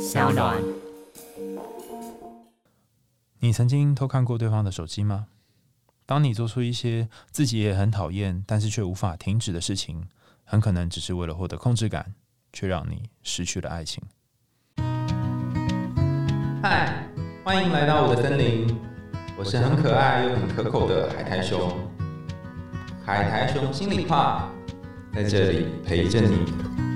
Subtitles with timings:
[0.00, 0.56] 小暖。
[3.40, 5.26] 你曾经偷看过对方的手机吗？
[6.06, 10.08] 当你做出一些自己也很讨厌，但是却无法停止的事情，
[10.42, 12.14] 很可能只是为了获得控制感，
[12.50, 14.02] 却让你失去了爱情。
[16.62, 17.06] 嗨，
[17.44, 18.74] 欢迎来到我的森林，
[19.36, 21.78] 我是很可爱又很可口的海苔熊。
[23.04, 24.50] 海苔熊心里话，
[25.12, 26.89] 在这里陪着你。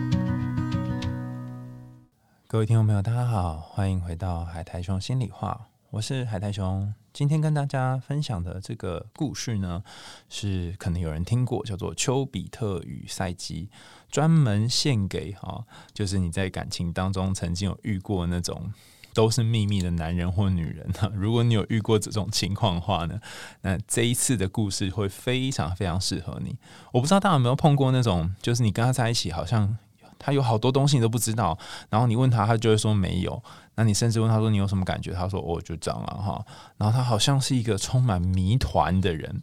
[2.54, 6.94] 各位听众朋友，大家好，欢迎回到海苔熊心里话，我是海苔熊。
[7.12, 9.82] 今天跟大家分享的这个故事呢，
[10.28, 13.68] 是可能有人听过，叫做《丘比特与赛基》，
[14.08, 18.72] 专门献给哈，就是你在感情当中曾经有遇过那种。
[19.12, 23.20] 都是秘密的男人或女人哈，如果你有遇过这种情况的话呢，
[23.62, 26.56] 那这一次的故事会非常非常适合你。
[26.92, 29.76] 我不知道大家有没有碰过那种，就是你跟他在一起，好像
[30.18, 31.56] 他有好多东西你都不知道，
[31.88, 33.42] 然后你问他，他就会说没有。
[33.74, 36.44] 那你甚至问他说你有什么感觉，他说哦就这样了哈。
[36.76, 39.42] 然后他好像是一个充满谜团的人。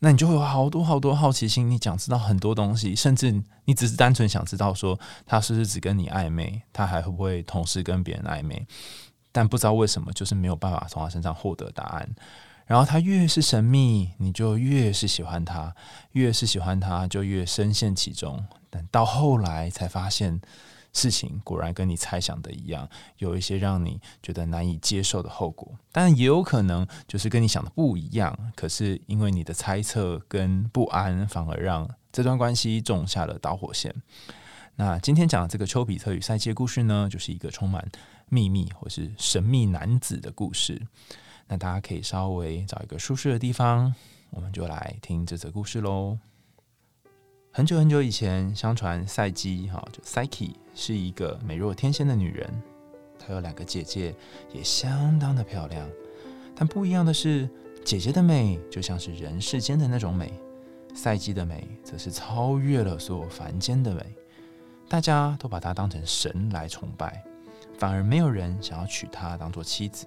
[0.00, 8.66] 那你就会有好多好多好奇心，你想知道很多东西，甚至你只是单纯想知道说他是不是只跟你暧昧，他还会不会同时跟别人暧昧？
[9.32, 12.08] 但不知道为什么，就是没有办法从他身上获得答案。
[12.66, 15.74] 然后他越是神秘，你就越是喜欢他，
[16.12, 18.44] 越是喜欢他，就越深陷其中。
[18.70, 20.40] 但到后来才发现。
[20.96, 28.52] 事情果然跟你猜想的一样，有一些让你觉得难以接受的后果，但也有可能就是跟你想的不一样。
[28.54, 33.92] 可是因为你的猜测跟不安，反而让这段关系种下了导火线。
[34.76, 37.84] 那今天讲的这个丘比特与赛季故事呢，就是一个充满
[38.28, 40.80] 秘密或是神秘男子的故事。
[41.46, 43.94] 那大家可以稍微找一个舒适的地方，
[44.30, 46.18] 我们就来听这则故事喽。
[47.52, 52.50] 很久很久以前，相传赛姬哈就 Psyche 是一个美若天仙的女人。
[53.18, 54.14] 她有两个姐姐，
[54.52, 55.88] 也相当的漂亮。
[56.56, 57.48] 但不一样的是，
[57.84, 60.32] 姐姐的美就像是人世间的那种美，
[60.94, 64.02] 赛姬的美则是超越了所有凡间的美。
[64.88, 67.22] 大家都把她当成神来崇拜，
[67.78, 70.06] 反而没有人想要娶她当做妻子。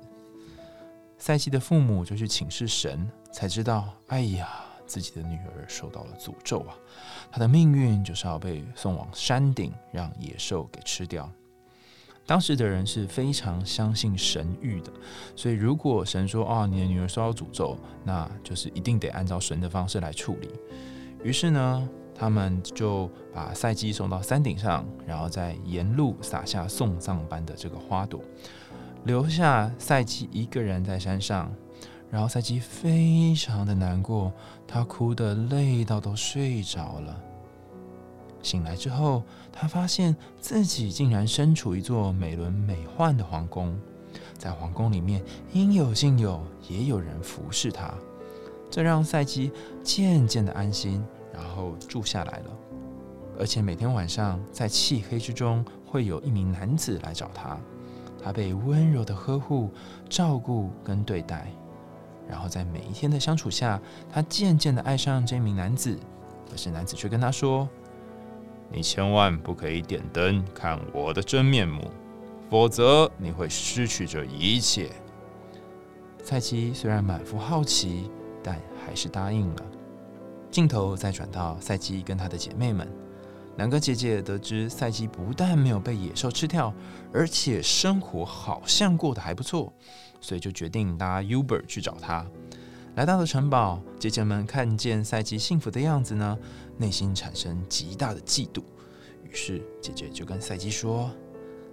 [1.18, 4.48] 赛姬的父母就去请示神，才知道，哎呀。
[4.88, 6.72] 自己的女儿受到了诅咒啊！
[7.30, 11.30] 她的命运就是要被送往山顶，让野兽给吃掉。
[12.26, 14.94] 当时的人是非常相信神谕的，
[15.36, 20.50] 所以如果神说：“哦，你的女儿受到诅咒”，那就是一定得按照神的方式来处理。
[21.22, 28.22] 于是呢，他们就把赛姬送到山顶上，然后在沿路撒下送葬般的这个花朵，
[29.04, 31.52] 留下赛姬一个人在山上。
[32.10, 34.32] 然后赛姬非常的难过，
[34.66, 37.22] 他哭得累到都睡着了。
[38.42, 43.78] 醒来之后，他发现自己竟然身处一座美轮美奂的皇宫，
[44.38, 45.22] 在皇宫里面
[45.52, 47.94] 应有尽有，也有人服侍他，
[48.72, 49.52] 这让赛姬
[49.84, 51.04] 渐渐的安心，
[51.34, 52.46] 然后住下来了。
[53.38, 57.58] 而且每天晚上在漆黑之中，会有一名男子来找他，
[58.28, 59.72] 她被温柔的呵护、
[60.10, 61.48] 照顾跟对待。
[62.28, 63.80] 然后在每一天的相处下，
[64.12, 65.98] 他渐渐的爱上这名男子，
[66.52, 67.70] 可是男子却跟他说
[68.70, 71.90] ：“你千万不可以点灯看我的真面目，
[72.50, 74.92] 否则你会失去这一切。”
[76.22, 78.12] 蔡姬虽然满腹好奇，
[78.44, 79.64] 但还是答应了。
[80.52, 82.86] 镜头再转到赛基跟她的姐妹们，
[83.58, 86.74] 两个姐姐得知赛姬不但没有被野兽吃掉，
[87.14, 89.72] 而且生活好像过得还不错。
[90.20, 92.26] 所以就决定搭 Uber 去找他。
[92.96, 96.36] 来到了城堡，姐姐们看见赛姬幸福的样子呢，
[96.78, 98.64] 内心产生极大的嫉妒。
[99.24, 101.12] 于是姐姐就跟赛姬说：“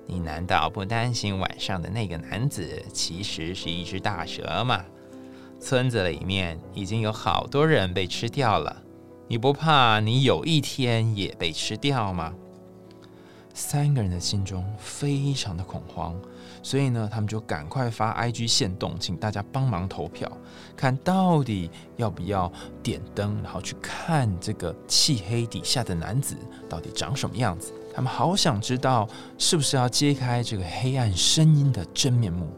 [0.07, 4.85] 你难道不担心晚上的那个男子其实是一只大蛇吗？
[5.59, 8.83] 村子里面已经有好多人被吃掉了，
[9.27, 12.33] 你不怕你有一天也被吃掉吗？”
[13.55, 16.15] 三个人的心中非常的恐慌。
[16.61, 20.31] 所以呢，他们就赶快发 IG 线动，请大家帮忙投票，
[20.75, 22.51] 看到底要不要
[22.83, 26.37] 点灯，然后去看这个漆黑底下的男子
[26.69, 27.73] 到底长什么样子。
[27.95, 29.07] 他们好想知道，
[29.39, 32.49] 是不是要揭开这个黑暗声音的真面目。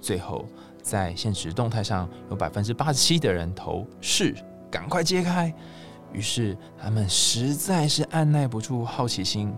[0.00, 0.44] 最后，
[0.82, 4.34] 在现实动态上有百分之八十七的人投是，
[4.70, 5.54] 赶快揭开。
[6.12, 9.52] 于是他们实在是按耐不住好奇心。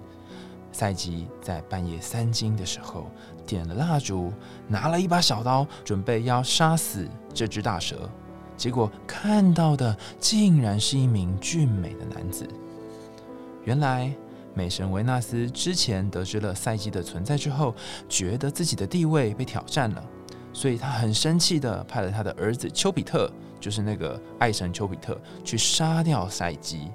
[0.72, 3.10] 赛吉在半夜三更的时候
[3.44, 4.32] 点了蜡烛，
[4.68, 8.08] 拿了一把小刀，准备要杀死这只大蛇。
[8.56, 12.46] 结果看到的竟然是一名俊美的男子。
[13.64, 14.14] 原来
[14.54, 17.74] 美神维纳斯之前得知了赛基的存在之后，
[18.08, 20.04] 觉得自己的地位被挑战了，
[20.52, 23.28] 所以他很生气的派了他的儿子丘比特，
[23.60, 26.90] 就是那个爱神丘比特，去杀掉赛基。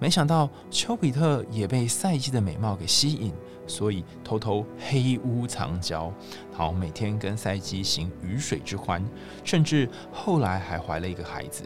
[0.00, 3.32] 没想到丘比特也被赛基的美貌给吸引，
[3.66, 6.12] 所以偷偷黑屋藏娇，
[6.52, 9.02] 好每天跟赛基行鱼水之欢，
[9.44, 11.62] 甚至后来还怀了一个孩子。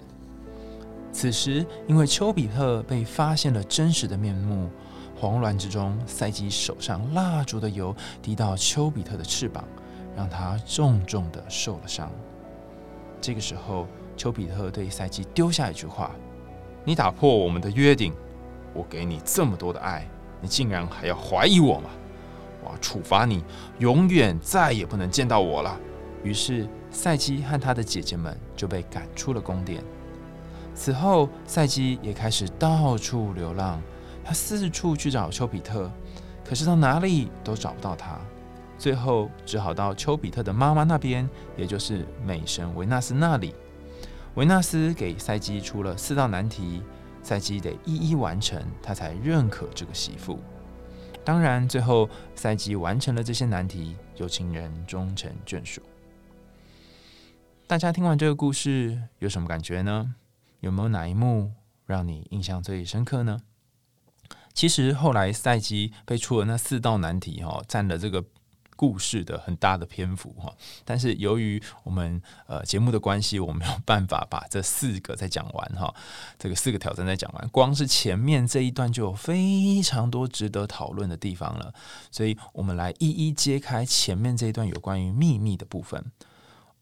[1.10, 4.68] 此时，因为丘比特被发现了真实的面目，
[5.18, 9.64] 慌乱之中，赛基手上蜡烛的油滴到丘比特的翅膀，
[10.14, 12.12] 让他重重的受了伤。
[13.20, 13.88] 这个时候，
[14.18, 16.10] 丘比特对赛基丢下一句话
[16.84, 18.12] ：“你打破我们的约定，
[18.74, 20.06] 我给你这么多的爱，
[20.40, 21.88] 你竟然还要怀疑我吗？
[22.64, 23.44] 我要处罚你，
[23.78, 25.78] 永远再也不能见到我了。”
[26.24, 29.82] 于是，赛基和他的姐姐们就被赶出了宫殿。
[30.74, 33.80] 此后，赛基也开始到处流浪，
[34.24, 35.88] 他四处去找丘比特，
[36.44, 38.18] 可是到哪里都找不到他。
[38.76, 43.54] 最后，只好到丘比特的妈妈那边，也就是美神维纳斯那里。
[44.38, 46.80] 维纳斯给赛基出了四道难题，
[47.24, 50.38] 赛基得一一完成，他才认可这个媳妇。
[51.24, 55.82] 当然，最后赛基完成了这些难题，有情人终成眷属。
[57.66, 60.14] 大家听完这个故事，有什么感觉呢？
[60.60, 61.50] 有没有哪一幕
[61.84, 63.40] 让你印象最深刻呢？
[64.54, 68.24] 其实后来赛基被出了那四道难题，哈，占了这个
[68.78, 70.54] 故事的很大的篇幅，哈。
[70.84, 75.92] 但是由于我们呃节目的关系，我没有办法把这四个再讲完，哈。
[76.38, 81.74] 这个四个挑战再讲完，光是前面这一段就有非常多值得讨论的地方了。
[82.12, 86.12] 所以我们来一一揭开前面这一段有关于秘密的部分。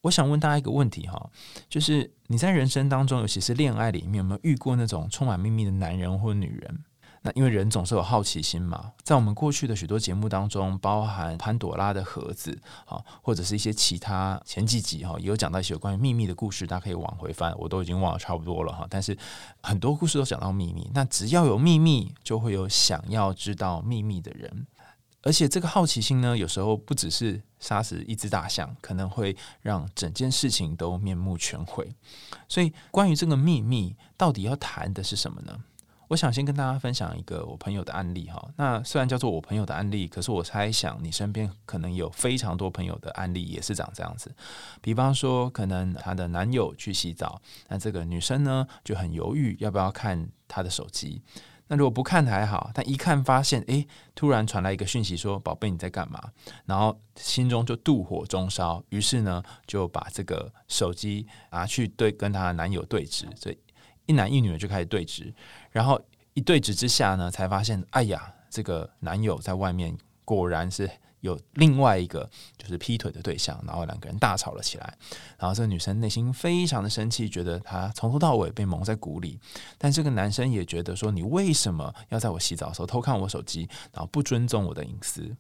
[0.03, 1.31] 我想问大家一个问题哈，
[1.69, 6.85] 就是你在人生当中，尤其是恋爱里面，有没有遇过那种充满秘密的男人或女人？
[7.27, 18.87] 那因为人总是有好奇心嘛，在我们过去的许多节目当中，包含潘朵拉的盒子，啊，或者是一些其他前几集哈，也有讲到一些有关于秘密的故事，大家可以往回翻，我都已经忘了差不多了哈。
[18.89, 19.19] 但是
[19.61, 24.69] 很多故事都讲到秘密，那只要有秘密，就会有想要知道秘密的人。
[25.23, 31.93] 而且这个好奇心呢，有时候不只是杀死一只大象，可能会让整件事情都面目全非。
[32.47, 35.59] 所以，关于这个秘密，到底要谈的是什么呢？
[36.09, 38.49] 我想先跟大家分享一个我朋友的案例哈。
[38.57, 44.35] 那虽然叫做我朋友的案例，可是我猜想你身边可能有非常多朋友的案例也是长这样子。
[44.81, 51.21] 比方说，可能她的男友去洗澡，那这个女生呢就很犹豫要不要看他的手机。
[51.69, 56.23] 那如果不看还好，但一看发现，诶，突然传来一个讯息说：“宝贝，你在干嘛？”
[56.65, 63.59] 然后心中就妒火中烧，于是呢就把这个手机拿去对跟她男友对峙，所以
[64.07, 65.33] 一男一女就开始对峙，
[65.71, 66.01] 然后
[66.35, 70.91] 一对峙之下呢，才发现，哎呀，这个男友在外面果然是。
[71.21, 74.97] 有另外一个就是劈腿的对象，然后两个人大吵了起来，
[75.37, 79.41] 然后这个女生内心非常的生气，觉得她从头到尾被蒙在鼓里。
[79.77, 85.35] 但这个男生也觉得说，你为什么要在我洗澡的时候偷看我手机，然后不尊重我的隐私？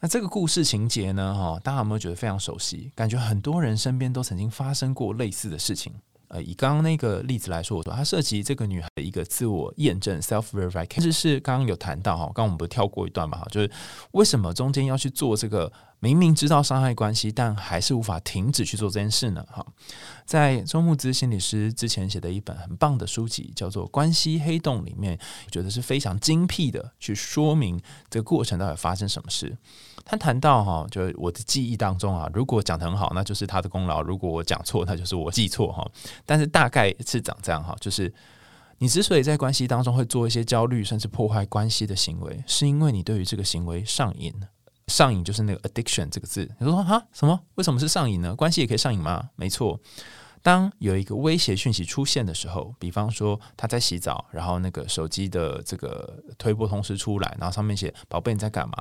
[0.00, 1.34] 那这个故事情节呢？
[1.34, 2.92] 哈，大家有没有觉得非常熟悉？
[2.94, 5.94] 感觉很多人身边都曾经发生过类似的事情。
[6.28, 13.38] 呃，以刚刚那个例子来说，我说它涉及这个女孩的一个自我验证 （self verification），其实是刚刚有谈到哈，刚刚我们不是跳过一段嘛？
[13.38, 13.70] 哈，就是
[14.12, 15.72] 为什么中间要去做这个？
[16.06, 19.44] 明明知道伤害关系，但还是无法停止去做这件事呢？
[19.50, 19.66] 哈，
[20.24, 27.76] 在周木之心理师之前写的一本很棒的书籍，叫做《关系黑洞》里面，我觉得是非常精辟的去说明
[28.08, 29.56] 这个过程到底发生什么事。
[30.04, 35.84] 他谈到哈，就是我的记忆当中啊，如果讲得很好，那就是他的功劳；如果我讲错，那就是我记错哈。
[36.24, 38.14] 但是大概是长这样哈，就是
[38.78, 44.32] 你之所以在关系当中会做一些焦虑甚至破坏关系的行为，是因为你对于这个行为上瘾。
[44.86, 47.40] 上瘾就是那个 addiction 这个字，你说哈什么？
[47.56, 48.34] 为什么是上瘾呢？
[48.34, 49.30] 关系也可以上瘾吗？
[49.34, 49.80] 没错，
[50.42, 58.74] 当有一个威胁讯息出现的时候，比方说他在洗澡，然后那个手机的这个推波同时出来，然后上面写“宝贝你在干嘛”，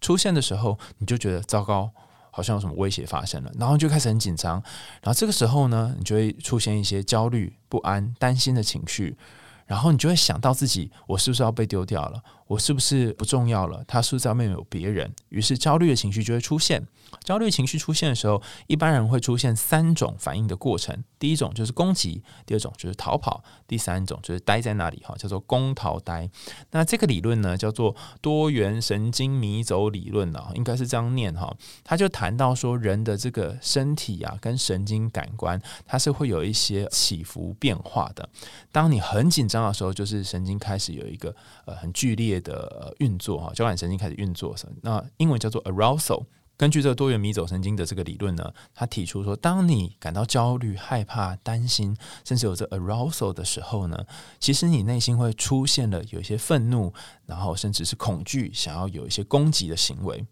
[0.00, 1.90] 出现的时候你就觉得糟糕，
[2.30, 4.62] 好像有什么威胁发生了，然后就开始很紧张，
[5.02, 9.18] 然后这个时候呢，你就会出现一些焦虑、不安、担心的情绪，
[9.66, 12.22] 然后你就会想到自己，我是不是要被丢掉了？
[12.48, 13.84] 我是不是不重要了？
[13.86, 15.14] 他是不是外面有别人？
[15.28, 16.86] 于是焦虑的情绪就会出现。
[17.24, 21.04] 焦虑情绪出现的时候，一般人会出现三种反应的过程。
[21.18, 26.28] 第一种就是攻击，第二种就是逃跑，第三种就是待在那里，哈，叫做攻逃呆。
[26.70, 31.54] 那这个理论呢，叫做多元神经迷走理论呢，应该是这样念哈。
[31.82, 38.28] 他就谈到说，人的这个身体啊，跟神经感官，它是会有一些起伏变化的。
[38.70, 41.34] 当你很紧张的时候，就是神经开始有一个
[41.66, 42.37] 呃很剧烈。
[42.40, 44.54] 的运作哈，交感神经开始运作。
[44.82, 46.24] 那英文叫做 arousal。
[46.56, 54.04] 根据这个多元迷走神经的这个理论呢，他提出说，当你感到焦虑、害怕、担心，甚至有这 arousal 的时候呢，
[54.40, 56.92] 其实你内心会出现了有一些愤怒，
[57.26, 60.26] 然后甚至是恐惧，想要有一些攻击的行为。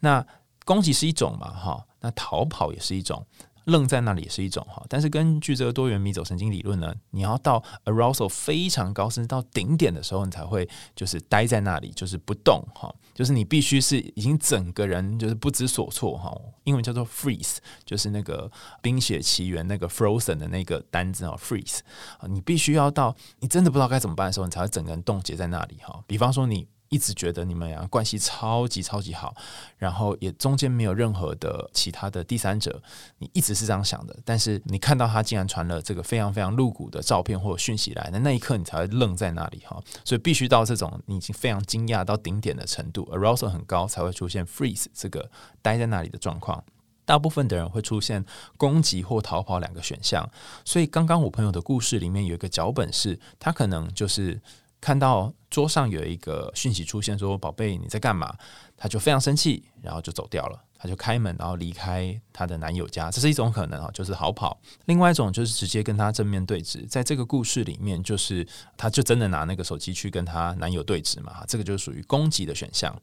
[0.00, 0.26] 那
[0.64, 3.26] 攻击是一种嘛，哈，那逃跑也是一种。
[3.66, 16.32] 愣在那里也是一种哈，但是根据这个多元迷走神经理论呢，你要到 arousal 非常高，甚至到顶点的时候，你才会就是待在那里，就是不动哈，就是你必须是已经整个人就是不知所措哈，
[16.64, 18.48] 英文叫做 freeze，就是那个
[18.80, 21.80] 《冰雪奇缘》那个 frozen 的那个单字啊，freeze，
[22.28, 26.02] 你必须要到你真的不知道该怎么办的时候，你才会整个人冻结在那里哈。
[26.06, 26.68] 比方说你。
[26.88, 29.34] 一直觉得你们俩关系超级超级好，
[29.76, 32.80] 然后也中间没有任何的其他的第三者，
[33.18, 34.16] 你一直是这样想的。
[34.24, 39.82] 但是你看到他竟然传了这个非常非常露骨的照片或者讯息来，那那一刻你才会愣在那里哈。
[40.04, 45.28] 所以必须到这种你已经非常惊讶到顶点的程度，arousal 很高，才会出现 freeze 这个
[45.60, 46.62] 待在那里的状况。
[47.04, 48.24] 大部分的人会出现
[48.56, 50.28] 攻击或逃跑两个选项。
[50.64, 54.40] 所以刚刚我朋友的故事里面有一个脚本是，他可能就是。
[54.86, 58.32] 看到桌上有一个讯息出现，说“宝贝，你在干嘛？”
[58.78, 60.62] 他就非常生气，然后就走掉了。
[60.78, 63.10] 他就开门，然后离开他的男友家。
[63.10, 64.56] 这是一种可能啊，就是逃跑。
[64.84, 66.86] 另外一种就是直接跟他正面对峙。
[66.86, 71.42] 在这个故事里面，就是他就真的拿那个手机去跟他男友对峙嘛。
[71.48, 72.96] 这个就属于攻击的选项。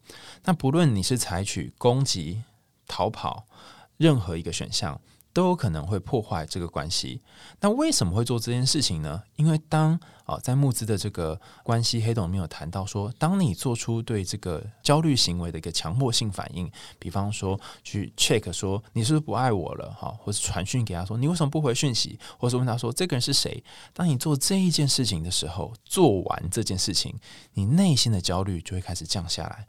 [0.44, 2.42] 那不论你是采取攻击、
[2.88, 3.44] 逃跑，
[3.98, 4.98] 任何一个选项。
[5.34, 7.20] 都有可能会破坏这个关系。
[7.60, 9.20] 那为什么会做这件事情呢？
[9.36, 23.62] 因为当啊，在募资的这个关系黑洞里面有谈到说，当你做出对这个焦虑行为的一个强迫性反应，比方说去 check 说你是不是不爱我了哈，或是传讯给他说你为什么不回讯息，或是问他说这个人是谁？
[23.92, 27.12] 当你做这一件事情的时候，做完这件事情，
[27.54, 29.66] 你内心的焦虑就会开始降下来。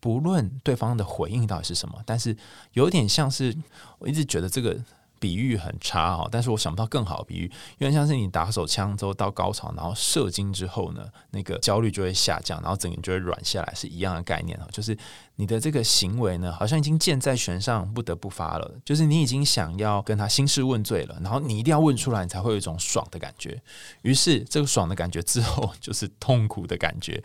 [0.00, 2.36] 不论对方的回应到底是什么，但是
[2.74, 3.52] 有点像是
[3.98, 4.78] 我一直觉得这个。
[5.20, 14.66] 比喻很差哈，但是我想不到更好的比喻，因为像是你打手枪之后到高潮，然后射精之后呢，那个焦虑就会下降，然后整个人就会软下来，是一样的概念哈。
[14.70, 14.96] 就是
[15.36, 18.70] 你的这个行为呢，好像已经箭在弦上，不得不发了。
[18.84, 23.60] 就是你已经想要跟他兴师问罪了，然后你一定要问出来，你才会有一种爽的感觉。
[24.02, 27.22] 于是这个爽的感觉之后， 就是痛苦的感觉。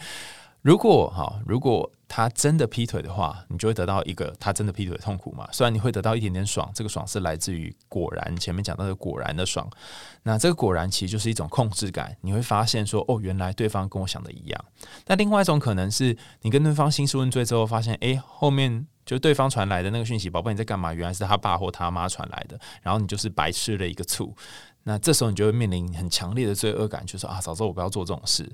[0.63, 5.45] 如果哈，如果他真的劈腿的话，你就会得到一个他真的劈腿痛苦嘛。
[5.51, 9.69] 虽然你会得到一点点爽，这个爽是来自于果然前面讲到的果然的爽。
[10.21, 14.65] 那这个果然其实就是一种控制感，你会发现说哦，原来对方跟我想的一样。
[15.05, 20.93] 那另外一种可能是你跟对方兴师问罪之后，发现诶，后面就对方传来的那个讯息，宝贝你在干嘛？
[20.93, 24.33] 原来是他爸或他妈传来的，然后你就是白吃了一个醋。
[24.83, 28.49] 那这时候你就会面临很强烈的罪恶感，就说啊，早知道我不要做这种事。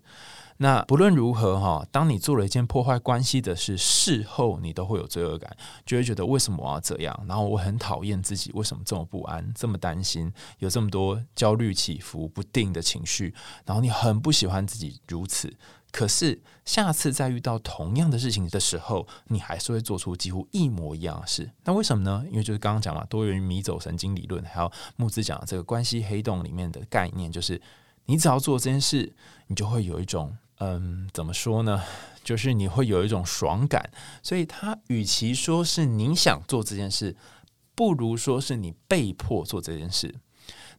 [0.62, 7.18] 那不论如何哈，当你做了一件破坏关系的事，事后你都会有罪恶感，就会觉得为什么我要这样？
[7.30, 13.34] 然后我很讨厌自己，为什么这么不安、这么担心，有这么多焦虑起伏不定的情绪？
[13.66, 15.56] 然后你很不喜欢自己如此，
[15.94, 21.50] 可是下次再遇到同样的事情的时候，你还是会做出几乎一模一样的事。
[21.64, 22.26] 那为什么呢？
[22.30, 27.62] 因为就是刚刚讲了多元迷走神经理论，还有木子讲的这个关系黑洞里面的概念，就是
[28.08, 29.14] 你只要做这件事，
[29.48, 30.36] 你就会有一种。
[30.60, 31.82] 嗯，怎么说呢？
[32.22, 33.90] 就是你会有一种爽感，
[34.22, 37.16] 所以他与其说是你想做这件事，
[37.74, 40.14] 不如说是你被迫做这件事。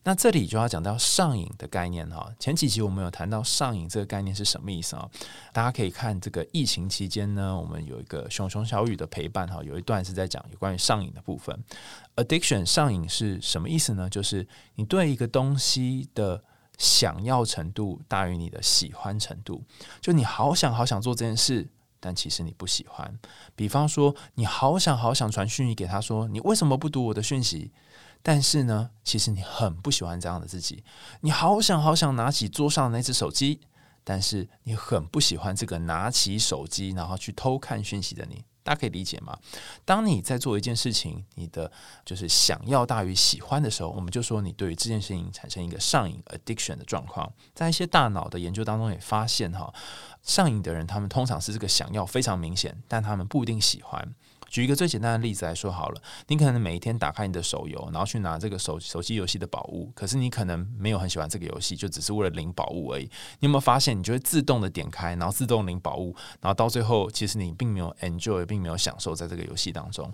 [0.05, 2.31] 那这里就要讲到上瘾的概念哈。
[2.39, 5.09] 前几集我们有谈到上瘾这个概念是什么意思啊？
[5.53, 11.59] 大家可以看这个疫情期间呢，我们有一个熊熊小雨的陪伴哈，有一段是在讲有关于上瘾的部分。
[12.17, 14.09] Addiction 上瘾是什么意思呢？
[14.09, 16.45] 就是你对一个东西的。
[16.81, 19.63] 想要程度大于你的喜欢程度，
[20.01, 21.69] 就你好想好想做这件事，
[22.01, 23.19] 但其实你不喜欢。
[23.55, 27.71] 比方说，你好想好想传讯息给他说，你为什么不读我的讯息？
[28.23, 30.83] 但是呢，其实你很不喜欢这样的自己。
[31.21, 33.61] 你好想好想拿起桌上的那只手机，
[34.04, 38.45] 但是你很不喜欢这个拿起手机然后去偷看讯息的你。
[38.62, 39.37] 大家可以理解吗？
[39.87, 41.73] 当你在做一件事情，你的
[42.04, 47.33] 就是想要大于喜欢的时候，我们就说你对于这件事情产生一个上瘾 （addiction） 的状况。
[47.54, 49.73] 在一些大脑的研究当中也发现，哈，
[50.23, 54.14] 上瘾的人他们通常是这个想要非常明显，但他们不一定喜欢。
[54.50, 63.04] 举一个最简单的例子来说好了，你可能每一天打开你的手游，然后去拿这个手手机游戏的宝物，可是你可能没有很喜欢这个游戏，就只是为了领宝物而已。
[63.38, 70.12] 你有没有发现，你就会自动的点开，然后自动领宝物，然后到最后，其实你并没有 enjoy，并没有享受在这个游戏当中。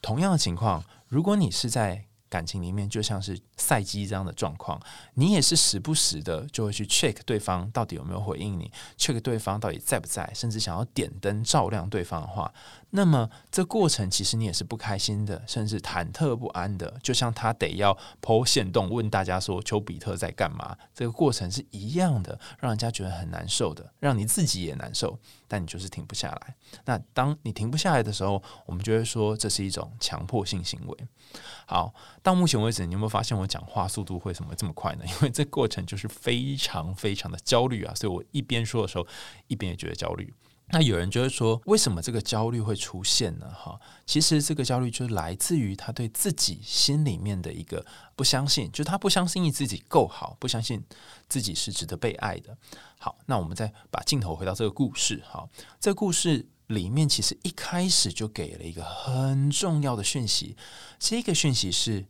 [0.00, 4.80] 同样的情况，如果你是在感情里面就像是赛基这样的状况，
[5.14, 12.52] 你也是时不时的就会去 check 对方到底有没有回应你，check 对方到底在不在，甚至想要点灯照亮对方的话，
[12.90, 16.98] 那么这过程其实你也是不开心的，甚至忐忑不安的。
[17.02, 26.54] 就像他得要剖线洞问大家说丘比特在干嘛，这个过程是一样的，让人家觉得很难受的，让你自己也难受，但你就是停不下来。
[26.84, 30.96] 那当你停不下来的时候，我们就会说这是一种强迫性行为。
[31.66, 35.04] 好，到目前为止，你有没有发现我讲话速度为什么这么快呢？
[35.04, 39.06] 因为这过程就是非常非常的焦虑啊，所以我一边说的时候，
[39.48, 40.32] 一边也觉得焦虑。
[40.68, 43.46] 那有人就会说，为什么这个焦虑会出现呢？
[43.54, 50.84] 哈，其实这个焦虑就来自于他对自己心里面的一个不相信，就他不相信自己够好，不相信
[51.28, 52.56] 自己是值得被爱的。
[52.98, 55.22] 好，那我们再把镜头回到这个故事。
[55.26, 55.48] 好，
[55.80, 56.48] 这故事。
[56.66, 60.56] 里面其实一开始就给了一个很重要的讯息，
[60.98, 62.04] 这个讯息是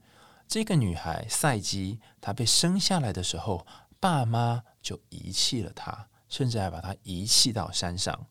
[0.49, 3.67] 这个女孩赛基，她被生下来的时候，
[4.01, 8.27] 爸妈就遗弃了她，甚至还把她遗弃到山上。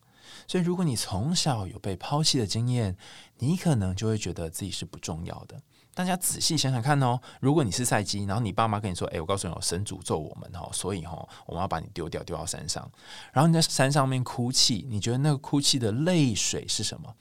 [0.46, 2.96] 所以，如果你从小有被抛弃的经验，
[3.38, 5.60] 你可能就会觉得自己是不重要的。
[5.94, 12.90] 大家仔细想想看哦，如果你是赛基，然后你爸妈跟你说：“哎，我告诉你，神诅咒我们哦，所以哈，我们要把你丢掉，丢到山上。”
[13.32, 17.14] 然后你在山上面哭泣，你觉得那个哭泣的泪水是什么？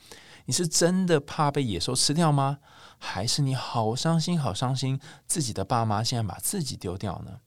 [0.45, 2.59] 你是真的怕被野兽吃掉吗？
[2.97, 7.39] 还是你好伤心，好伤心，自己的爸妈现在把自己丢掉呢？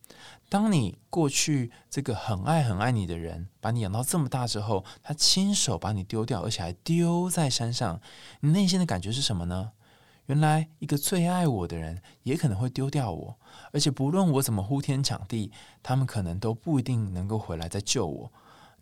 [0.49, 8.01] 当你过去这个很爱很爱你的人，把你养到这么大之后，他亲手把你丢掉，而且还丢在山上，
[8.41, 9.73] 你内心的感觉是什么呢？
[10.27, 13.39] 原来一个最爱我的人也可能会丢掉我，
[13.73, 15.51] 而且不论我怎么呼天抢地，
[15.83, 18.33] 他们可能都不一定能够回来再救我。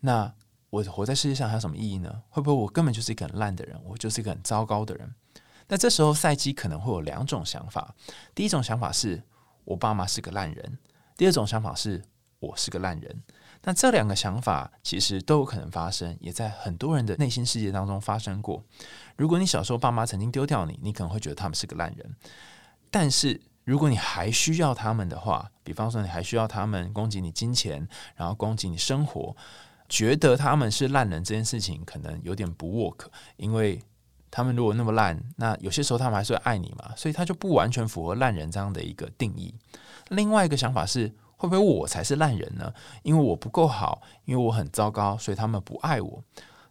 [0.01, 0.33] 那
[0.69, 2.23] 我活在世界上还有什么意义呢？
[2.29, 5.15] 会不会我根本就是一个很烂的人，我就是一个很糟糕的人？
[5.69, 7.95] 那这时候赛基可能会有两种想法：
[8.35, 9.23] 第一种想法是
[9.63, 10.77] 我爸妈是个烂人；
[11.17, 12.01] 第二种想法是
[12.39, 13.23] 我是个烂人。
[13.63, 18.63] 那这两个想法其实都有可能发生，也在很多人的内心世界当中发生过。
[19.17, 22.15] 如果你小时候爸妈曾经丢掉你，你可能会觉得他们是个烂人。
[22.91, 29.35] 但是如果你还需要他们的话，比方说你还需要他们供给你金钱，然后供给你生活，
[29.89, 33.81] 觉得他们是烂人这件事情可能有点不 work，因为
[34.29, 39.53] 他们如果那么烂，那有些时候他们还是会爱你嘛，所以他就不完全符合烂人这样的一个定义。
[40.09, 41.13] 另外一个想法是。
[41.39, 42.73] 会不会我才是烂人呢？
[43.03, 46.23] 因为我不够好，因为我很糟糕，所以他们不爱我。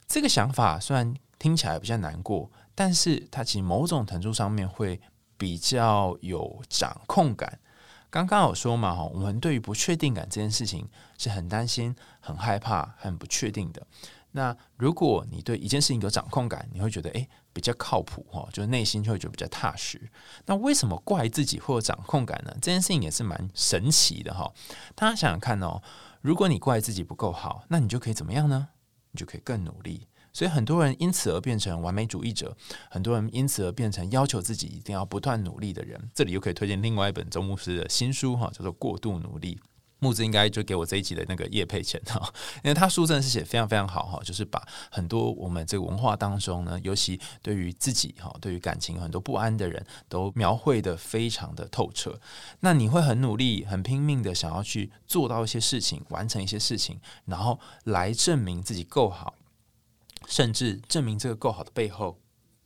[0.09, 5.01] 这个想法虽然听起来比较难过，但是它其实某种程度上面会
[5.37, 7.61] 比较有掌控感。
[8.11, 13.87] 刚刚有说嘛，哈，我们对于不确定感这件事情是很担心、很害怕、很不确定的。
[14.33, 19.99] 那如果你对一件事情有掌控感，你会觉得诶比较靠谱哈，就是内心就会觉得比较踏实。
[20.45, 22.53] 那为什么怪自己会有掌控感呢？
[22.61, 24.53] 这件事情也是蛮神奇的哈。
[24.95, 25.81] 大家想想看哦，
[26.21, 28.69] 如果你怪自己不够好，那你就可以怎么样呢？
[29.12, 30.07] 你就可以更努力。
[30.35, 32.55] 所以很多人因此而变成完美主义者，
[32.90, 36.11] 很多人因此而变成要求自己一定要不断努力的人。
[36.14, 39.57] 这里又可以推荐另外一本周牧师的新书哈，叫做《过度努力》。
[39.98, 42.20] 木子应该就给我这一集的那个叶配钱哈，
[42.62, 52.20] 因为他书真的是写非常非常好哈，就是把很多我们这个文化当中呢，尤其对于自己哈，对于感情很多不安的人都描绘的非常的透彻。
[52.61, 59.35] 那你会很努力、很拼命的想要去做到一些事情，完成一些事情，然后来证明自己够好，
[60.26, 62.20] 甚至证明这个够好的背后，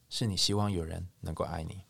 [0.08, 1.82] 是你希望有人能够爱你。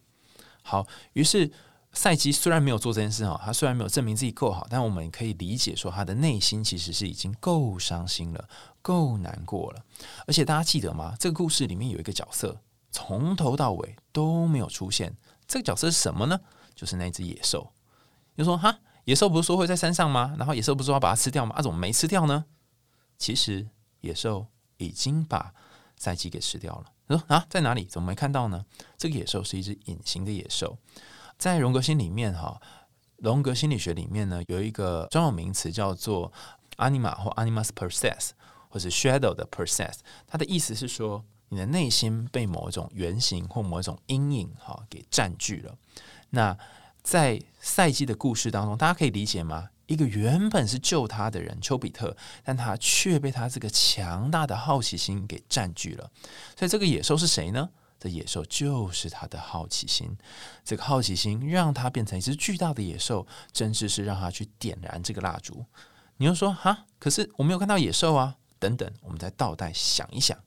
[0.63, 1.51] 好，于是。
[1.93, 8.49] 赛基虽然没有做这件事哈，他虽然没有证明自己够好，但我们可以理解说他的内心其实是已经够伤心了，
[8.81, 9.85] 够难过了。
[10.27, 11.17] 而且大家记得吗？
[11.19, 12.61] 这个故事里面有一个角色
[12.93, 15.17] 从头到尾都没有出现，
[15.49, 16.41] 这个角色是什么呢？
[16.77, 17.73] 就是那只野兽。
[18.37, 20.35] 就说哈，野兽不是说会在山上吗？
[20.39, 21.57] 然后野兽不是说要把它吃掉吗？
[21.57, 22.45] 啊，怎么没吃掉呢？
[23.19, 23.69] 其实
[24.01, 24.47] 野兽
[24.79, 25.53] 已经把
[25.97, 26.85] 赛基给吃掉了。
[27.09, 27.85] 说啊，在哪里？
[27.85, 28.65] 怎么没看到呢？
[28.97, 30.79] 这个野兽是一只隐形的野兽。
[31.41, 32.61] 在荣格心里面，哈，
[33.17, 36.31] 荣格心理学里面呢，有一个专有名词叫做
[36.77, 38.33] “anima” 或 “animus process，
[38.69, 39.95] 或者 “shadow” 的 process
[40.27, 45.75] 它的意思是说，你的内心被某一种原型或某一种阴影，哈，给占据了。
[46.29, 46.55] 那
[47.03, 49.71] 在赛季的故事当中，大家可以理解吗？
[49.87, 56.11] 一个原本是救他的人丘比特，但他却被他这个强大的好奇心给占据了。
[56.55, 57.71] 所以，这个野兽是谁呢？
[58.01, 60.17] 这野兽就是他的好奇心，
[60.65, 65.67] 这个好奇心让他变成一只巨大的野兽，甚至是让他去点燃这个蜡烛。
[66.17, 68.39] 你又说哈，可是我没有看到野兽啊！
[68.59, 70.39] 等等，我们再倒带想一想：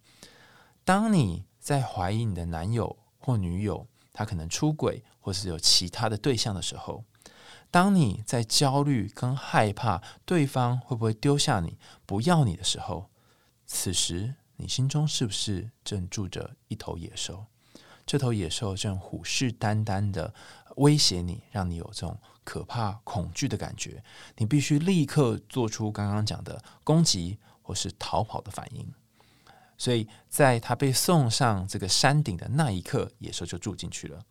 [0.84, 7.04] 当你在怀疑你的男友或女友，他可能出轨，或是有其他的对象的时候。
[7.72, 13.10] 当你在焦虑跟害怕对方会不会丢下你、不要你的时候，
[13.66, 17.46] 此时你心中是不是正住着一头野兽？
[18.06, 20.34] 这头野兽正虎视眈眈的
[20.76, 24.04] 威胁你，让你有这种可怕、恐惧的感觉。
[24.38, 28.86] 你必须立刻做出刚刚讲的攻击或是逃跑的反应。
[29.78, 34.22] 所以，在他被送上这个山顶的那一刻，野兽就住进去了。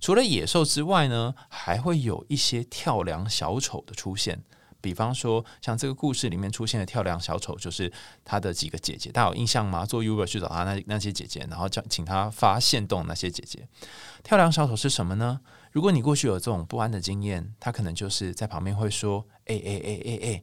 [0.00, 4.42] 除了野兽之外呢，还会有一些跳梁小丑的出现。
[4.80, 7.92] 比方说，像这个故事里面出现的跳梁小丑，就是
[8.24, 9.84] 他的几个姐姐，大家有印象吗？
[9.84, 13.66] 做 Uber 去找他那那些姐姐，然后叫请他发现动那些姐姐。
[14.22, 15.40] 跳梁小丑是什么呢？
[15.72, 20.42] 如果你过去有这种不安的经验，他可能就是在旁边会说：“哎哎哎哎哎，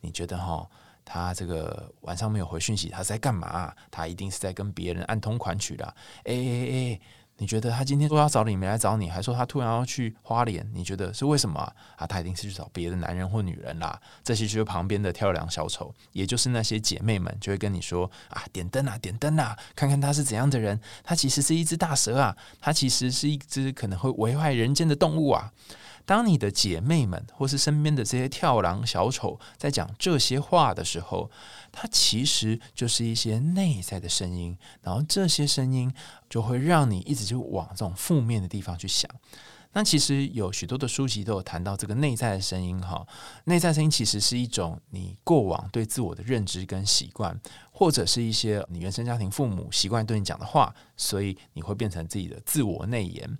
[0.00, 0.68] 你觉得哈，
[1.04, 3.74] 他这个晚上没有回讯息，他在干嘛？
[3.90, 5.94] 他一定是在跟别人暗通款曲啦。
[6.24, 7.00] 哎哎哎。
[7.38, 11.60] 你觉得他今天说要找你没来找你，还说他突然要去花莲，你觉得是为什么
[11.96, 12.06] 啊？
[12.06, 14.00] 他一定是去找别的男人或女人啦。
[14.22, 20.80] 这些就是旁边的跳梁小丑，也就是那些姐妹们就会跟你说啊，点灯啊，点灯啊，看看他是怎样的人。
[21.02, 25.52] 他其实是一只大蛇啊，他其实是一只可能会危害人间的动物啊。
[26.06, 31.30] 当你的姐妹们或是身边的这些跳梁小丑在讲这些话的时候，
[31.72, 35.92] 它其实就是一些内在的声音，然后这些声音
[36.28, 39.10] 就会让你一直就往这种负面的地方去想。
[39.76, 43.04] 那其实有许多的书籍都有谈到这个内在的声音，哈，
[43.46, 47.36] 内在声音其实是一种你过往对自我的认知跟习惯，
[47.72, 53.38] 或者是一些你原生家庭父母习惯对你讲的话，所以你会变成自己的自我内言。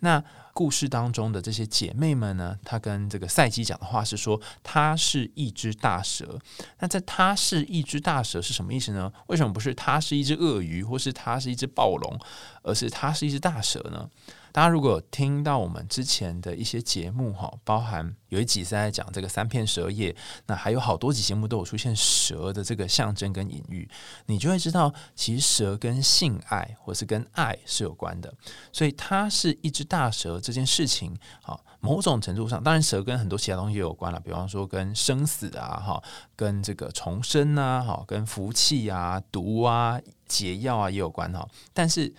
[0.00, 2.56] 那故事当中的这些姐妹们呢？
[2.64, 6.38] 她跟这个赛基讲的话是说，她是一只大蛇。
[6.80, 9.12] 那在她是一只大蛇是什么意思呢？
[9.26, 12.18] 为什么不是她是一只鳄鱼，或是她是一只暴龙，
[12.62, 14.08] 而是她是一只大蛇呢？
[14.56, 20.16] 大家如果听到我们之前的一些节目哈，包含有一集是在讲这个三片蛇叶，
[20.46, 23.86] 那还有好多集节目都有出现蛇的这个象征跟隐喻，
[24.24, 28.32] 你就会知道，其实蛇跟性爱或是跟爱是有关的。
[28.72, 36.02] 所以它是一只大蛇这件事情，好，某种程度上，当然蛇跟很多其他东西也有关了，比方说跟生死啊，哈，
[36.34, 42.14] 跟这个重生啊，哈，跟福气啊、毒啊、解药啊也有关哈，但是。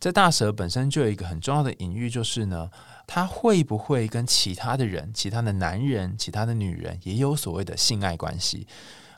[0.00, 2.70] 这大蛇本身就有一个很重要的隐喻，就是呢，
[3.06, 8.66] 他会不会跟其他的人、其他的男人、其他的女人也有所谓的性爱关系？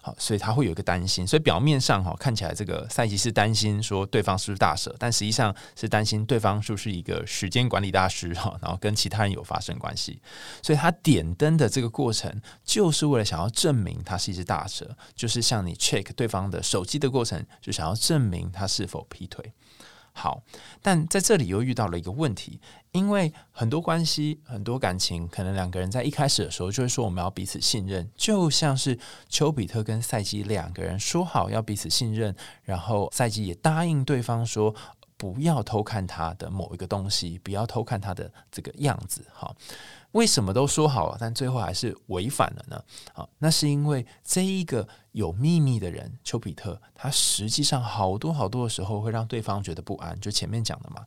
[0.01, 1.25] 好，所以他会有一个担心。
[1.25, 10.21] 所以表面上哈看起来这个赛吉是担心说对方是不是大蛇，但实际上是担心对方是不是一个时间管理大师哈，然后跟其他人有发生关系。
[10.61, 19.53] 所以他点灯的这个过程，就是为了想要证明他是一只大蛇，就是向你 check 对方的手机的过程，就想要证明他是否劈腿。
[20.13, 20.43] 好，
[20.81, 22.61] 但在这里又遇到了一个问题，
[22.93, 28.99] 因为很多关系、很多感情，可能两个人在一开始的时候就会说我们要彼此信任，就像是
[29.29, 34.75] 丘比特跟赛基两个人说好要彼此信任，然后赛基也答应对方说
[35.17, 39.25] 不要偷看他的某一个东西，不要偷看他的这个样子。
[39.33, 39.57] 好。
[40.13, 42.83] 为什么都说好了，但最后还是违反了呢？
[43.15, 50.19] 啊，那是因为这一个有秘密的人丘比特，他实际上好多好多的时候会让对方觉得不安。
[50.21, 51.05] 就前面讲的嘛。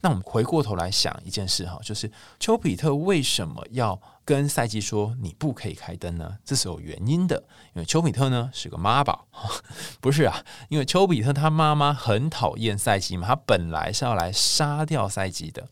[0.00, 4.00] 那我们回过头来想一件事哈，就是丘比特为什么要？
[4.26, 7.44] 跟赛季说你不可以开灯呢，这是有原因的。
[7.74, 9.28] 因为丘比特呢是个妈宝，
[10.02, 10.44] 不是啊？
[10.68, 15.68] 因为丘比特他妈妈很讨厌赛季嘛，他本来是要来杀掉赛季的。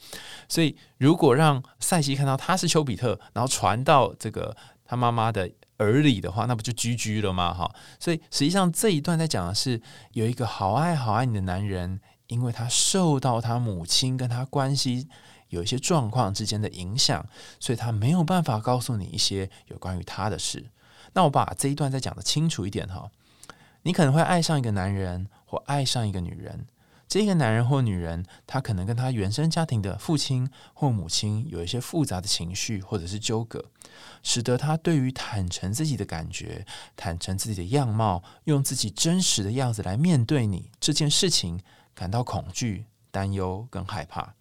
[0.49, 7.53] 所以如果让赛季看到他是丘比特，然后传到这个他妈妈的耳里的话，那不就居居了吗？
[7.53, 7.69] 哈！
[7.99, 15.09] 所以实际上这一段在讲的是有一个好爱好爱你的男人，因为他受到他母亲跟他关系。
[15.55, 17.27] 有一些状况之间的影响，
[17.59, 20.67] 所以他没有办法告诉你一些有关于他的事。
[21.15, 23.11] 那我把这一段再讲的清楚一点哈。
[23.83, 26.67] 你可能会爱上一个男人或爱上一个女人，
[27.07, 33.63] 这个男人或女人，他可能跟他原生家庭的父亲或母亲有一些复杂的情绪或者是纠葛，
[34.23, 41.61] 使得他对于坦诚自己的感觉、坦诚自己的样貌、用自己真实的样子来面对你这件事情，
[41.95, 44.35] 感到恐惧、担忧跟害怕。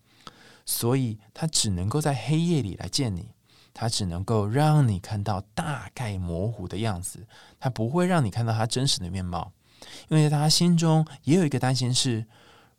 [0.65, 3.29] 所以他只能够在黑夜里来见你，
[3.73, 7.25] 他只能够让你看到大概模糊的样子，
[7.59, 9.51] 他不会让你看到他真实的面貌，
[10.09, 12.25] 因为在他心中也有一个担心是：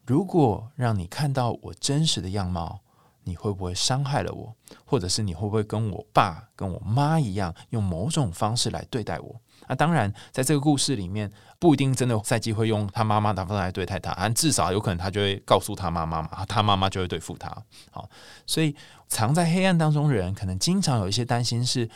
[0.06, 2.80] 如果让你看到我真实的样貌，
[3.24, 9.40] 你会不会伤害了我，或者是你会不会跟我爸、跟我妈一样，用某种方式来对待我？
[9.66, 17.50] 那当然，在这个故事里面，不一定真的赛季会用他妈妈的方式来对待他，但至少有可能他就会告诉他妈妈嘛，他妈妈就会对付他。
[17.90, 18.08] 好，
[18.46, 18.76] 所以
[19.08, 21.88] 藏在黑暗当中的人，可能经常有一些担心：是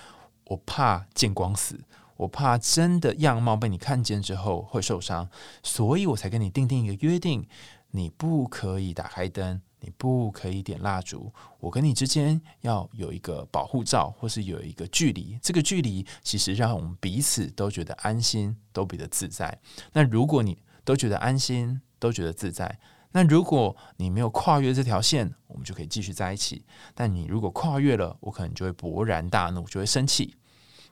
[0.45, 1.79] 我怕见光死，
[2.17, 5.29] 我怕真的样貌被你看见之后会受伤，
[5.63, 7.47] 所以我才跟你订定一个约定，
[7.91, 9.61] 你不可以打开灯。
[9.81, 15.39] 你不可以点蜡烛，我跟你之间要有一个保护罩，或是有一个距离。
[15.41, 19.57] 这个距离其实让我们彼此都觉得安心，都比较自在。
[19.93, 22.79] 那如果你都觉得安心，都觉得自在，
[23.13, 26.65] 那如果你没有跨越这条线，我们就可以继续在一起。
[26.95, 30.35] 但你如果跨越了，我可能就会勃然大怒，就会生气。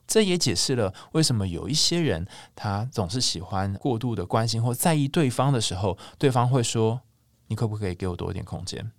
[0.06, 7.00] 这也解释了为什么有一些人他总是喜欢过度的关心或在意对方的时候，对方会说。
[7.48, 8.90] 你可不可以给我多一点空间？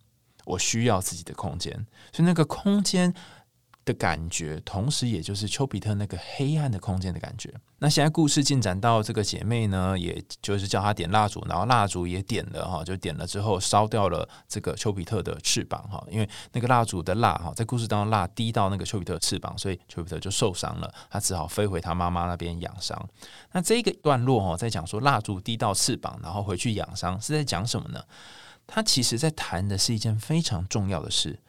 [0.46, 1.74] 我需要自己的空间。
[2.14, 3.14] 所以那个空间
[3.88, 7.54] 的感觉，同时也就是丘比特那个黑暗的空间的感觉。
[7.80, 23.10] 那现在故事进展到这个姐妹呢，也就是叫她点蜡烛，然后蜡烛也点了哈，就点了之后烧掉了这个丘比特的翅膀哈，因为那个蜡烛的蜡哈，在故事当中蜡滴到那个丘比特翅膀，所以丘比特就受伤了，他只好飞回他妈妈那边养伤。
[23.54, 28.04] 那这个段落哈，在讲说蜡烛滴到翅膀，然后回去养伤，是在讲什么呢？
[28.66, 31.40] 他其实在谈的是一件非常重要的事。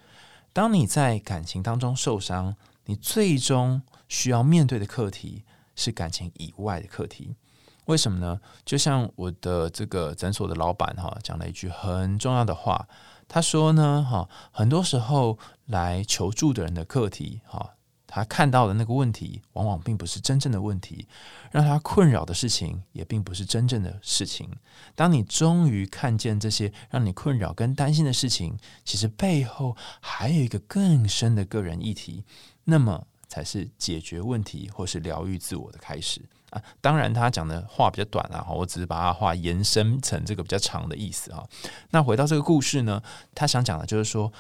[0.59, 5.45] 当你在感情当中受伤，你最终需要面对的课题
[5.77, 7.37] 是感情以外的课题。
[7.85, 8.41] 为什么呢？
[8.65, 12.89] 就像我的这个诊所的老板哈讲了一句很重要的话，
[13.29, 17.75] 他说呢哈，很多时候来求助的人的课题哈。
[18.11, 21.07] 他看到的那个问题，往往并不是真正的问题；
[21.51, 24.49] 让他困扰的事情，也并不是真正的事情。
[24.95, 32.25] 当你终于看见这些让你困扰跟担心的事情，其实背后还有一个更深的个人议题，
[32.65, 36.63] 那么才是解决问题或是疗愈自我的开始啊！
[36.81, 41.47] 当然，他讲的话比较短啊，我只是把他话延伸成这个比较长的意思啊。
[41.91, 43.03] 那回到这个故事呢，
[43.35, 44.33] 他想讲的就是说。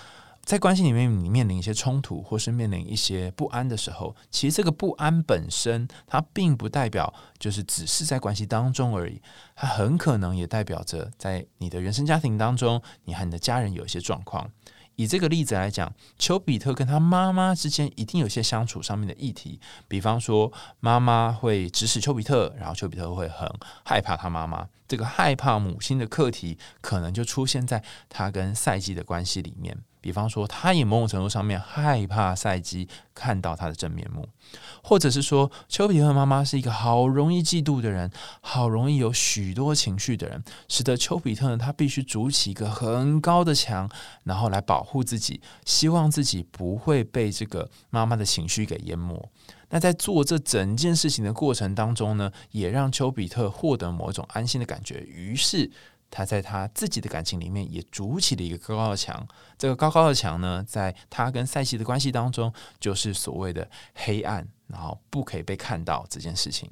[0.48, 9.20] 在关系里面，你面临一些冲突，或是面临一些不安的时候，其实这个不安本身，它并不代表就是只是在关系当中而已，
[9.54, 14.50] 它很可能也代表着在你的原生家庭当中，你和你的家人有一些状况。
[14.96, 23.46] 以这个例子来讲，丘比特跟他妈妈之间一定有些相处上面的议题，比方说妈妈会指使丘比特，然后丘比特会很
[23.84, 29.76] 害怕他妈妈，这个害怕母亲的课题，可能就出现在他跟赛季的关系里面。
[30.00, 34.28] 比方说，他也某种程度上面害怕赛基看到他的真面目，
[34.82, 43.90] 或者是说，丘比特妈妈是一个好容易嫉妒的人，好容易有许多情绪的人，使得丘比特呢，他必须筑起一个很高的墙，
[44.24, 49.28] 然后来保护自己，希望自己不会被这个妈妈的情绪给淹没。
[49.70, 55.70] 那在做这整件事情的过程当中呢，也让丘比特获得某种安心的感觉，于是。
[56.10, 66.70] 他在他自己的感情里面也筑起了一个高高的墙，这个高高的墙呢，在他跟赛西的关系当中，就是所谓的黑暗，然后不可以被看到这件事情。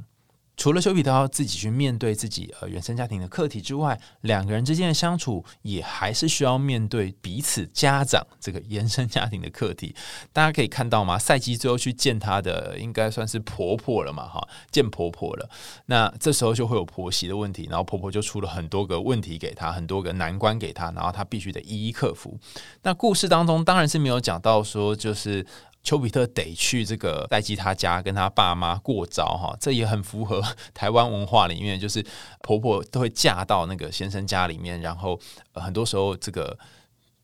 [0.56, 9.94] 除了丘比特自己去面对自己呃原生家庭的课题之外，两个人之间的相处也还是需要面对彼此家长这个原生家庭的课题。
[10.32, 11.18] 大家可以看到吗？
[11.20, 15.50] 赛季最后去见他的应该算是婆婆了嘛，哈，见婆婆了。
[15.86, 22.38] 那这时候就会有婆媳的问题，然后婆婆就出了很多个问题给他，很多个难关给他，然后他必须得一一克服。
[22.82, 25.46] 那故事当中当然是没有讲到说就是。
[25.86, 30.42] 丘比特得去这个代基他家跟他爸妈过招哈，这也很符合
[30.74, 32.04] 台湾文化里面，就是
[32.42, 35.16] 婆婆都会嫁到那个先生家里面，然后
[35.54, 36.58] 很多时候这个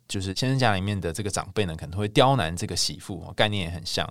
[0.07, 4.09] 就是先生家里面的这个长辈呢，可能会刁难这个媳妇，概念也很像。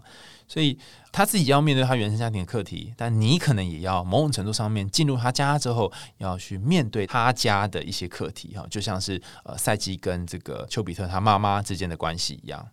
[0.50, 0.78] 所以
[1.14, 12.68] 他自己要面对他原生家庭的课题，但你可能也要某种程度上面进入他家之后，要去面对他家的一些课题哈，就像是呃赛季跟这个丘比特他妈妈之间的关系一样。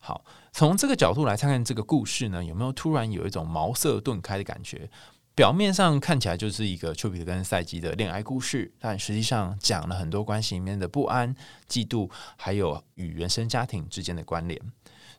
[0.00, 0.24] 好，
[0.58, 4.90] 从这个角度来看看这个故事呢，有没有突然有一种茅塞顿开的感觉？
[5.36, 11.32] 表面上看起来就是一个丘比特跟赛季的恋爱故事，但实际上讲了很多关系里面的不安、
[11.68, 14.60] 嫉妒，还有与原生家庭之间的关联。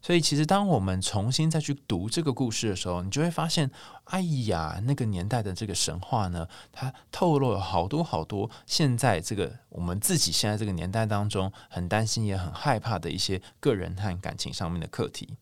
[0.01, 3.69] 所以，其实当我们重新再去读这个故事的时候，你就会发现，
[4.05, 15.35] 哎呀，那个年代的这个神话呢，它透露了好多好多现在这个我们自己现在这个年代当中很担心也很害怕的一些个人和感情上面的课题。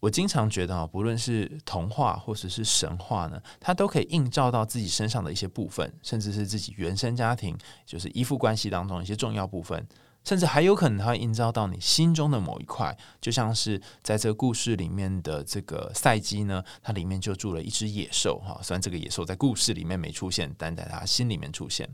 [0.00, 9.84] 我经常觉得啊，不论是童话或者是神话呢，它都可以映照到自己身上的一些部分，甚至是自己原生家庭就是依附关系当中一些重要部分。
[10.24, 18.58] 甚至还有可能它会映照到你心中的某一块，就像是在这个故事里面的这个赛基呢，它里面就住了一只野兽哈。
[18.62, 21.88] 虽然这个野兽在故事里面没出现，但在他心里面出现。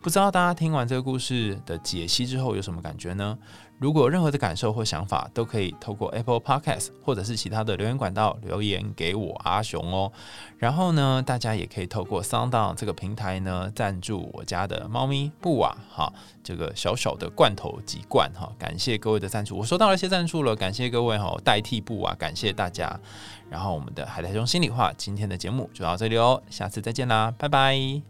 [0.00, 3.36] 不知道大家听完这个故事的解析之后有什么感觉呢？
[3.80, 10.12] 如果有任何的感受或想法，都可以透过 Apple Podcast 或者是其他的留言管道留言给我阿雄哦。
[10.58, 16.12] 然后呢，大家也可以透过 Sound 这个平台呢赞助我家的猫咪布瓦哈，
[16.44, 18.52] 这个小小的罐头几罐哈。
[18.58, 23.00] 感谢各位的赞助，我收到了一些赞助了，感谢各位哈，代替布瓦感谢大家。
[23.48, 28.09] 然后我们的海苔熊心里话今天的节目就到这里哦，下次再见啦，拜拜。